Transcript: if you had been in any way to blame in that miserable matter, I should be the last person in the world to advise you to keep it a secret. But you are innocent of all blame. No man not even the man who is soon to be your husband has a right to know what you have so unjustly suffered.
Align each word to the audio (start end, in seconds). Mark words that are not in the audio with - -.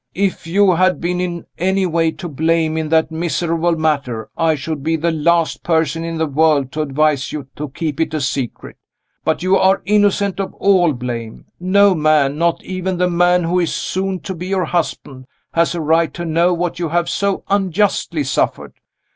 if 0.15 0.47
you 0.47 0.71
had 0.73 0.99
been 0.99 1.21
in 1.21 1.45
any 1.59 1.85
way 1.85 2.09
to 2.09 2.27
blame 2.27 2.75
in 2.75 2.89
that 2.89 3.11
miserable 3.11 3.75
matter, 3.77 4.29
I 4.35 4.55
should 4.55 4.81
be 4.81 4.95
the 4.95 5.11
last 5.11 5.61
person 5.61 6.03
in 6.03 6.17
the 6.17 6.25
world 6.25 6.71
to 6.71 6.81
advise 6.81 7.31
you 7.31 7.47
to 7.57 7.69
keep 7.69 7.99
it 8.01 8.15
a 8.15 8.19
secret. 8.19 8.77
But 9.23 9.43
you 9.43 9.57
are 9.57 9.83
innocent 9.85 10.39
of 10.39 10.55
all 10.55 10.93
blame. 10.93 11.45
No 11.59 11.93
man 11.93 12.35
not 12.39 12.63
even 12.63 12.97
the 12.97 13.11
man 13.11 13.43
who 13.43 13.59
is 13.59 13.71
soon 13.75 14.19
to 14.21 14.33
be 14.33 14.47
your 14.47 14.65
husband 14.65 15.27
has 15.53 15.75
a 15.75 15.81
right 15.81 16.11
to 16.15 16.25
know 16.25 16.51
what 16.51 16.79
you 16.79 16.89
have 16.89 17.07
so 17.07 17.43
unjustly 17.47 18.23
suffered. 18.23 18.73